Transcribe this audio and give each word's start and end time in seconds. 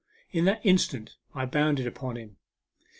In 0.31 0.45
that 0.45 0.65
instant 0.65 1.15
I 1.35 1.45
bounded 1.45 1.85
upon 1.85 2.15
"him. 2.17 2.37